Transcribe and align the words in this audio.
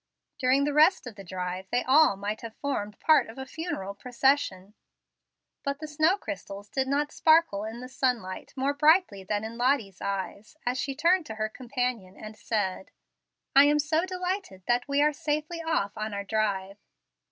During 0.39 0.63
the 0.63 0.73
rest 0.73 1.05
of 1.05 1.13
the 1.13 1.23
drive 1.23 1.67
they 1.69 1.83
all 1.83 2.15
might 2.17 2.41
have 2.41 2.55
formed 2.55 2.99
part 2.99 3.27
of 3.29 3.37
a 3.37 3.45
funeral 3.45 3.93
procession. 3.93 4.73
But 5.63 5.77
the 5.77 5.87
snow 5.87 6.17
crystals 6.17 6.69
did 6.69 6.87
not 6.87 7.11
sparkle 7.11 7.65
in 7.65 7.81
the 7.81 7.87
sunlight 7.87 8.51
more 8.55 8.73
brightly 8.73 9.23
than 9.23 9.59
Lottie's 9.59 10.01
eyes, 10.01 10.57
as 10.65 10.79
she 10.79 10.95
turned 10.95 11.27
to 11.27 11.35
her 11.35 11.49
companion, 11.49 12.17
and 12.17 12.35
said, 12.35 12.89
"I 13.55 13.65
am 13.65 13.77
so 13.77 14.03
delighted 14.07 14.63
that 14.67 14.87
we 14.87 15.03
are 15.03 15.13
safely 15.13 15.61
off 15.61 15.95
on 15.95 16.15
our 16.15 16.23
drive." 16.23 16.79